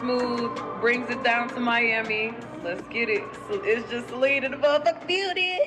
[0.00, 0.50] smooth.
[0.80, 2.34] Brings it down to Miami.
[2.62, 3.24] Let's get it.
[3.48, 5.58] So it's just Selena the beauty.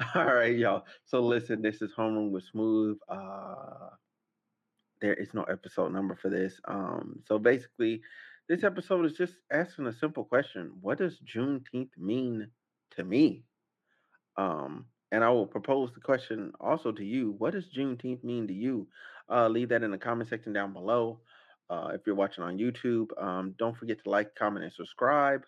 [0.14, 0.84] All right, y'all.
[1.04, 2.98] So listen, this is Homeroom with Smooth.
[3.08, 3.90] Uh
[5.00, 6.60] there is no episode number for this.
[6.66, 8.02] Um, so basically,
[8.48, 12.48] this episode is just asking a simple question: What does Juneteenth mean
[12.96, 13.44] to me?
[14.36, 18.54] Um, and I will propose the question also to you: What does Juneteenth mean to
[18.54, 18.88] you?
[19.28, 21.20] Uh, leave that in the comment section down below.
[21.70, 25.44] Uh, if you're watching on YouTube, um, don't forget to like, comment, and subscribe.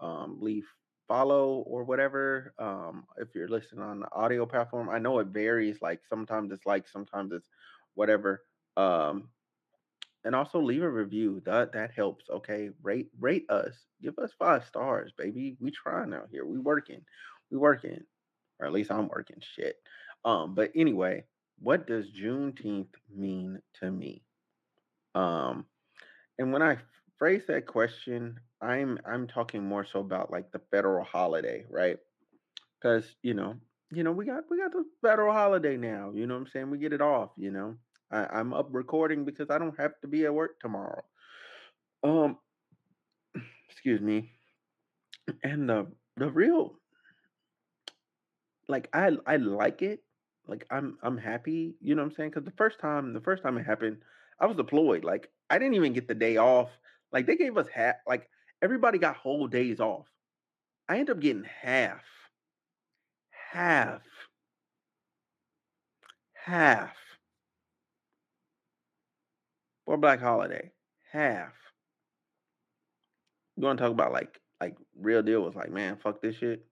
[0.00, 0.66] Um, leave
[1.06, 2.52] follow or whatever.
[2.58, 5.78] Um, if you're listening on the audio platform, I know it varies.
[5.80, 7.48] Like sometimes it's like, sometimes it's
[7.94, 8.42] whatever.
[8.76, 9.28] Um,
[10.24, 11.40] and also leave a review.
[11.44, 12.28] That that helps.
[12.28, 13.74] Okay, rate rate us.
[14.02, 15.56] Give us five stars, baby.
[15.60, 16.44] We trying out here.
[16.44, 17.02] We working.
[17.50, 18.02] We working,
[18.58, 19.38] or at least I'm working.
[19.56, 19.76] Shit.
[20.24, 21.24] Um, but anyway,
[21.58, 24.22] what does Juneteenth mean to me?
[25.14, 25.66] Um,
[26.38, 26.78] and when I
[27.18, 31.98] phrase that question, I'm I'm talking more so about like the federal holiday, right?
[32.80, 33.56] Because you know,
[33.92, 36.12] you know, we got we got the federal holiday now.
[36.14, 36.70] You know what I'm saying?
[36.70, 37.30] We get it off.
[37.36, 37.74] You know,
[38.10, 41.02] I, I'm up recording because I don't have to be at work tomorrow.
[42.02, 42.38] Um,
[43.70, 44.32] excuse me.
[45.42, 46.74] And the the real
[48.68, 50.02] like I I like it.
[50.46, 52.30] Like I'm I'm happy, you know what I'm saying?
[52.32, 53.98] Cuz the first time the first time it happened,
[54.40, 55.04] I was deployed.
[55.04, 56.70] Like I didn't even get the day off.
[57.12, 58.28] Like they gave us half like
[58.62, 60.06] everybody got whole days off.
[60.88, 62.02] I ended up getting half.
[63.52, 64.02] Half.
[66.34, 66.96] Half.
[69.84, 70.72] For Black Holiday.
[71.12, 71.52] Half.
[73.56, 76.64] You want to talk about like like real deal was like, man, fuck this shit.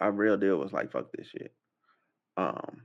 [0.00, 1.52] Our real deal was like, fuck this shit.
[2.36, 2.82] Um,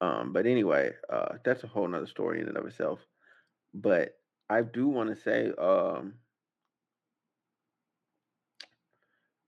[0.00, 3.00] um, but anyway, uh, that's a whole nother story in and of itself.
[3.74, 4.18] But
[4.50, 6.14] I do want to say, um,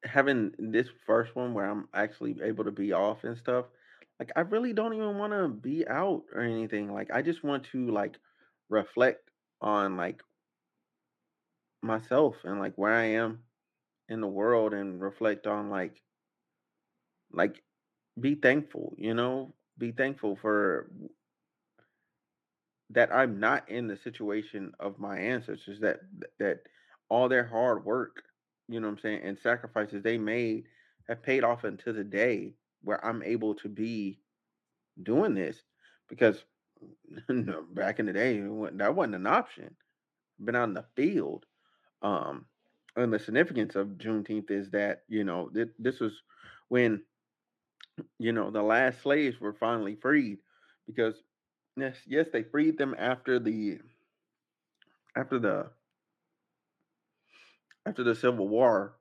[0.04, 3.66] having this first one where I'm actually able to be off and stuff,
[4.18, 6.92] like I really don't even want to be out or anything.
[6.92, 8.16] Like I just want to like
[8.68, 9.30] reflect
[9.60, 10.22] on like
[11.82, 13.42] myself and like where I am
[14.08, 16.02] in the world and reflect on like
[17.32, 17.62] like
[18.20, 20.90] be thankful, you know, be thankful for
[22.90, 26.00] that I'm not in the situation of my ancestors that
[26.38, 26.60] that
[27.08, 28.22] all their hard work,
[28.68, 30.64] you know what I'm saying, and sacrifices they made
[31.08, 34.20] have paid off until the day where I'm able to be
[35.02, 35.56] doing this
[36.08, 36.44] because
[37.72, 38.40] back in the day
[38.74, 39.74] that wasn't an option.
[40.42, 41.46] Been out in the field.
[42.02, 42.46] Um
[42.96, 46.12] and the significance of Juneteenth is that, you know, th- this was
[46.68, 47.02] when
[48.18, 50.38] you know, the last slaves were finally freed
[50.86, 51.22] because
[51.76, 53.78] yes, yes, they freed them after the
[55.16, 55.70] after the
[57.86, 58.96] after the Civil War,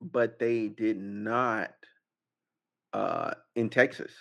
[0.00, 1.74] but they did not
[2.92, 4.12] uh in Texas.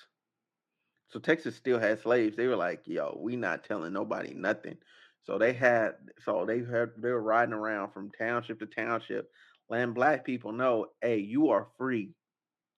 [1.09, 2.37] So Texas still had slaves.
[2.37, 4.77] They were like, "Yo, we not telling nobody nothing."
[5.23, 9.29] So they had, so they had, they were riding around from township to township,
[9.69, 12.15] letting black people know, "Hey, you are free.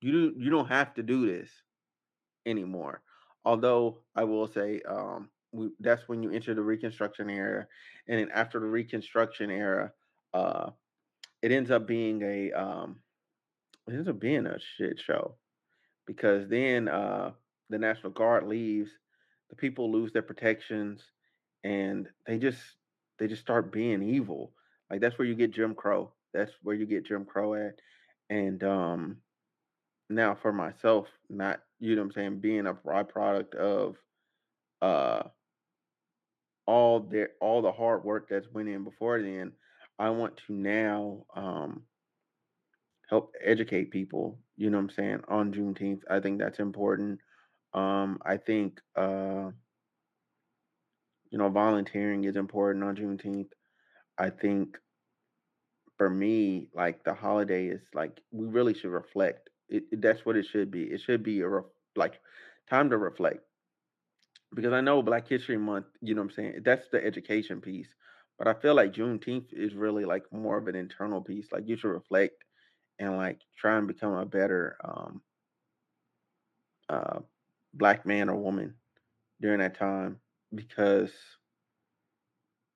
[0.01, 1.49] You you don't have to do this
[2.45, 3.01] anymore."
[3.43, 7.67] Although I will say, um, we, that's when you enter the Reconstruction era,
[8.07, 9.91] and then after the Reconstruction era,
[10.33, 10.69] uh,
[11.41, 12.99] it ends up being a, um,
[13.87, 15.35] it ends up being a shit show
[16.05, 17.31] because then uh,
[17.69, 18.91] the National Guard leaves,
[19.49, 21.01] the people lose their protections,
[21.63, 22.59] and they just
[23.17, 24.51] they just start being evil.
[24.89, 26.11] Like that's where you get Jim Crow.
[26.33, 27.75] That's where you get Jim Crow at.
[28.29, 29.17] And um
[30.11, 33.95] now for myself, not you know what I'm saying, being a byproduct of
[34.81, 35.23] uh
[36.67, 39.53] all their all the hard work that's went in before then,
[39.99, 41.83] I want to now um
[43.09, 46.01] help educate people, you know what I'm saying, on Juneteenth.
[46.09, 47.19] I think that's important.
[47.73, 49.51] Um I think uh
[51.31, 53.51] you know, volunteering is important on Juneteenth.
[54.17, 54.77] I think
[55.97, 59.50] for me, like the holiday is like we really should reflect.
[59.71, 60.83] It, it- that's what it should be.
[60.85, 61.65] It should be a ref,
[61.95, 62.21] like
[62.69, 63.45] time to reflect
[64.55, 65.87] because I know Black History Month.
[66.01, 66.61] You know what I'm saying?
[66.63, 67.87] That's the education piece,
[68.37, 71.51] but I feel like Juneteenth is really like more of an internal piece.
[71.51, 72.43] Like you should reflect
[72.99, 75.21] and like try and become a better um,
[76.89, 77.19] uh,
[77.73, 78.75] black man or woman
[79.41, 80.19] during that time
[80.53, 81.11] because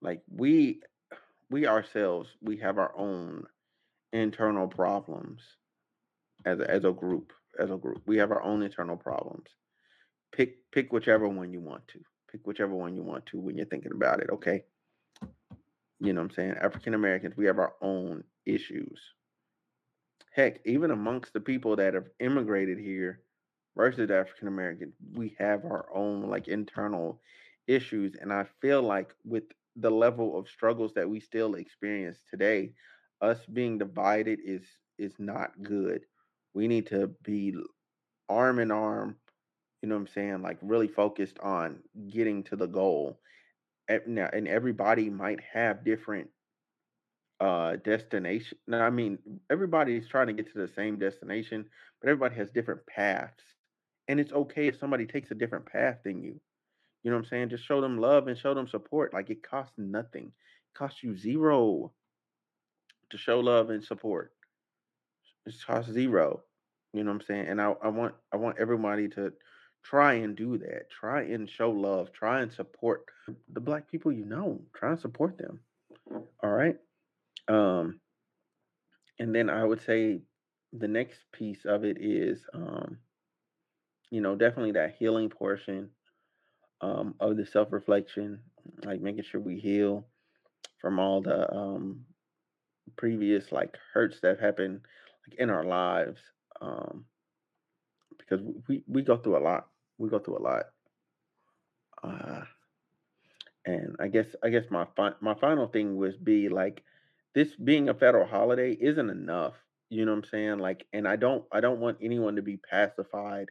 [0.01, 0.81] like we
[1.49, 3.45] we ourselves we have our own
[4.13, 5.41] internal problems
[6.45, 9.47] as a, as a group as a group we have our own internal problems
[10.31, 11.99] pick pick whichever one you want to
[12.35, 14.63] pick whichever one you want to when you're thinking about it, okay?
[16.01, 16.55] You know what I'm saying?
[16.61, 18.99] African Americans, we have our own issues.
[20.31, 23.21] Heck, even amongst the people that have immigrated here
[23.77, 27.21] versus African Americans, we have our own like internal
[27.67, 28.15] issues.
[28.19, 29.45] And I feel like with
[29.77, 32.73] the level of struggles that we still experience today,
[33.21, 34.63] us being divided is
[34.97, 36.01] is not good.
[36.55, 37.53] We need to be
[38.29, 39.17] arm in arm,
[39.81, 43.19] you know what I'm saying, like really focused on getting to the goal.
[44.07, 46.29] Now, and everybody might have different
[47.41, 48.57] uh destination.
[48.67, 49.19] Now, I mean,
[49.51, 51.65] everybody's trying to get to the same destination,
[52.01, 53.43] but everybody has different paths.
[54.07, 56.39] And it's okay if somebody takes a different path than you.
[57.03, 57.49] You know what I'm saying?
[57.49, 59.13] Just show them love and show them support.
[59.13, 60.27] Like it costs nothing.
[60.27, 61.91] It costs you zero
[63.11, 64.34] to show love and support.
[65.45, 66.41] It costs zero.
[66.93, 67.47] You know what I'm saying?
[67.47, 69.33] And I, I want I want everybody to
[69.83, 70.89] try and do that.
[70.89, 72.11] Try and show love.
[72.13, 73.05] Try and support
[73.53, 74.61] the black people you know.
[74.75, 75.59] Try and support them.
[76.43, 76.77] All right.
[77.47, 77.99] Um,
[79.19, 80.21] and then I would say
[80.73, 82.97] the next piece of it is, um,
[84.09, 85.89] you know, definitely that healing portion
[86.81, 88.39] um, of the self reflection,
[88.83, 90.05] like making sure we heal
[90.81, 92.05] from all the um,
[92.97, 94.81] previous like hurts that happened
[95.27, 96.19] like in our lives,
[96.61, 97.05] um,
[98.17, 99.67] because we we go through a lot.
[99.97, 100.65] We go through a lot.
[102.03, 102.41] Uh,
[103.65, 106.83] and I guess I guess my fi- my final thing would be like
[107.33, 109.53] this being a federal holiday isn't enough.
[109.89, 110.59] You know what I'm saying?
[110.59, 113.49] Like, and I don't I don't want anyone to be pacified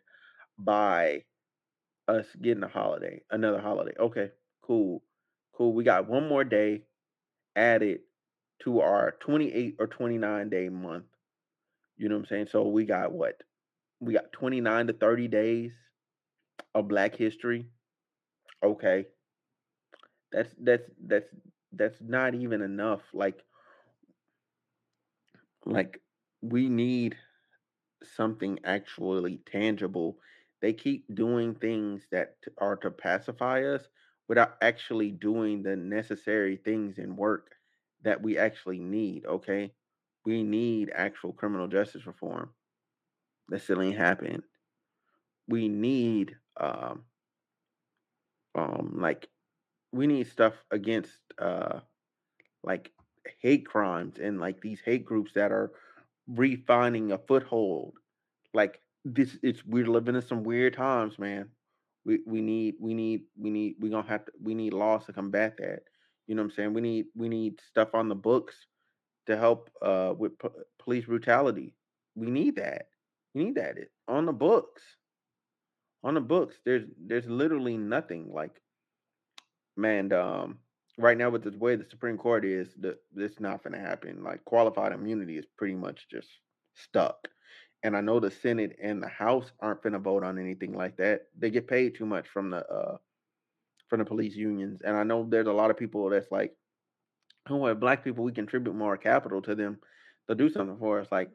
[0.59, 1.25] by
[2.09, 3.95] us getting a holiday, another holiday.
[3.99, 4.31] Okay,
[4.63, 5.03] cool,
[5.53, 5.73] cool.
[5.73, 6.83] We got one more day
[7.57, 8.01] added
[8.61, 11.05] to our 28 or 29 day month.
[11.97, 12.49] You know what I'm saying?
[12.51, 13.43] So we got what?
[14.01, 15.73] We got 29 to 30 days
[16.75, 17.67] of Black History.
[18.63, 19.07] Okay.
[20.33, 21.29] That's that's that's
[21.73, 23.03] that's not even enough.
[23.13, 23.45] Like
[25.67, 26.01] like
[26.43, 27.17] we need
[28.03, 30.19] something actually tangible.
[30.61, 33.89] They keep doing things that are to pacify us
[34.29, 37.55] without actually doing the necessary things and work
[38.03, 39.73] that we actually need, okay?
[40.25, 42.51] We need actual criminal justice reform.
[43.49, 44.43] That still ain't happened.
[45.49, 47.05] We need um
[48.55, 49.29] um like
[49.93, 51.81] we need stuff against uh
[52.63, 52.91] like
[53.41, 55.73] hate crimes and like these hate groups that are
[56.29, 57.95] refining a foothold.
[58.55, 61.49] Like this it's we're living in some weird times, man.
[62.05, 65.13] We we need we need we need we gonna have to we need laws to
[65.13, 65.81] combat that.
[66.27, 66.75] You know what I'm saying?
[66.75, 68.55] We need we need stuff on the books
[69.27, 70.49] to help uh with p-
[70.79, 71.75] police brutality.
[72.15, 72.89] We need that.
[73.35, 74.83] We need that it, on the books.
[76.05, 78.61] On the books, there's there's literally nothing like
[79.77, 80.13] man.
[80.13, 80.59] Um,
[80.99, 84.23] right now with the way the Supreme Court is, the this not gonna happen.
[84.23, 86.29] Like qualified immunity is pretty much just
[86.75, 87.29] stuck.
[87.83, 91.23] And I know the Senate and the House aren't gonna vote on anything like that.
[91.39, 92.97] They get paid too much from the uh
[93.89, 94.81] from the police unions.
[94.83, 96.53] And I know there's a lot of people that's like,
[97.51, 99.79] oh, well, black people, we contribute more capital to them.
[100.27, 101.09] They'll do something for us.
[101.11, 101.31] Like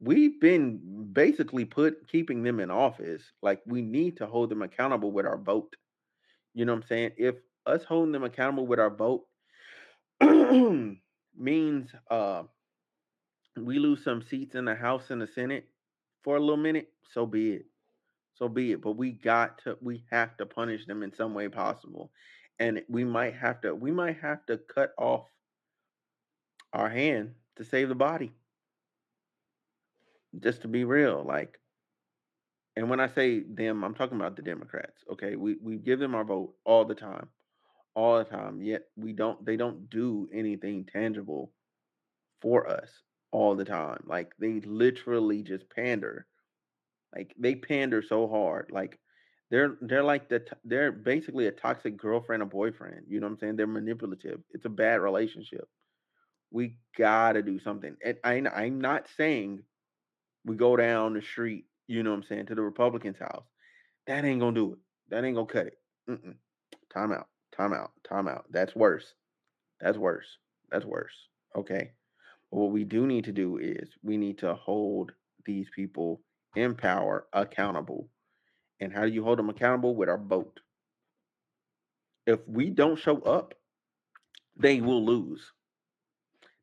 [0.00, 3.22] we've been basically put keeping them in office.
[3.42, 5.74] Like we need to hold them accountable with our vote.
[6.54, 7.12] You know what I'm saying?
[7.16, 9.24] If us holding them accountable with our vote
[11.36, 12.42] means uh
[13.56, 15.68] we lose some seats in the House and the Senate
[16.24, 17.66] for a little minute, so be it.
[18.34, 18.82] So be it.
[18.82, 22.10] But we got to we have to punish them in some way possible.
[22.62, 25.26] And we might have to we might have to cut off
[26.72, 28.30] our hand to save the body.
[30.38, 31.24] Just to be real.
[31.26, 31.58] Like
[32.76, 35.02] and when I say them, I'm talking about the Democrats.
[35.10, 35.34] Okay.
[35.34, 37.28] We we give them our vote all the time.
[37.96, 38.62] All the time.
[38.62, 41.50] Yet we don't they don't do anything tangible
[42.40, 42.90] for us
[43.32, 44.04] all the time.
[44.06, 46.28] Like they literally just pander.
[47.12, 48.70] Like they pander so hard.
[48.70, 49.00] Like
[49.52, 53.04] they're they're like the they're basically a toxic girlfriend or boyfriend.
[53.06, 53.56] You know what I'm saying?
[53.56, 54.40] They're manipulative.
[54.50, 55.68] It's a bad relationship.
[56.50, 57.94] We gotta do something.
[58.02, 59.62] And I I'm not saying
[60.46, 61.66] we go down the street.
[61.86, 63.44] You know what I'm saying to the Republicans' house.
[64.06, 64.78] That ain't gonna do it.
[65.10, 65.78] That ain't gonna cut it.
[66.08, 66.36] Mm-mm.
[66.92, 67.28] Time out.
[67.54, 67.92] Time out.
[68.08, 68.46] Time out.
[68.50, 69.12] That's worse.
[69.82, 70.38] That's worse.
[70.70, 71.28] That's worse.
[71.54, 71.90] Okay.
[72.50, 75.12] But what we do need to do is we need to hold
[75.44, 76.22] these people
[76.56, 78.08] in power accountable.
[78.82, 79.96] And how do you hold them accountable?
[79.96, 80.60] With our vote.
[82.26, 83.54] If we don't show up,
[84.58, 85.52] they will lose.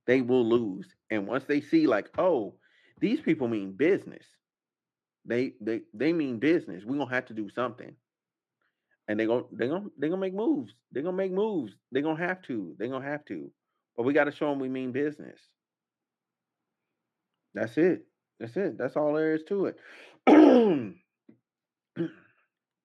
[0.07, 0.88] They will lose.
[1.11, 2.55] And once they see, like, oh,
[3.01, 4.25] these people mean business.
[5.25, 6.85] They they they mean business.
[6.85, 7.95] We're gonna have to do something.
[9.09, 10.73] and they're gonna they're gonna they're gonna make moves.
[10.93, 11.73] They're gonna make moves.
[11.93, 12.75] They're gonna have to.
[12.79, 13.51] They're gonna have to.
[13.97, 15.41] But we got to show them we mean business.
[17.55, 18.05] That's it.
[18.39, 18.77] That's it.
[18.77, 19.77] That's all there is to it.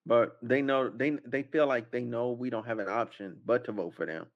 [0.05, 3.65] but they know they they feel like they know we don't have an option but
[3.65, 4.27] to vote for them.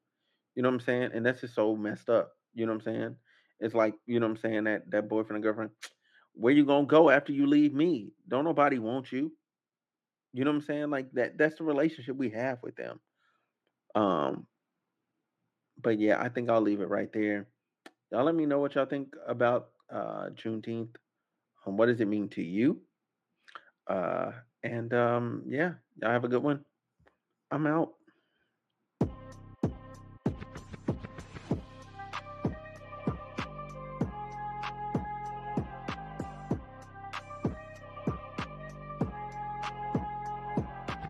[0.56, 1.12] You know what I'm saying?
[1.14, 2.34] And that's just so messed up.
[2.54, 3.16] You know what I'm saying?
[3.60, 5.72] It's like, you know what I'm saying, that that boyfriend and girlfriend,
[6.34, 8.14] where you gonna go after you leave me?
[8.28, 9.32] Don't nobody want you.
[10.34, 10.90] You know what I'm saying?
[10.90, 13.00] Like that that's the relationship we have with them.
[13.96, 14.48] Um
[15.82, 17.48] but yeah, I think I'll leave it right there.
[18.12, 20.96] Y'all let me know what y'all think about uh Juneteenth.
[21.66, 22.82] Um, what does it mean to you?
[23.88, 24.32] Uh
[24.64, 26.64] and um, yeah, y'all have a good one.
[27.52, 27.94] I'm out.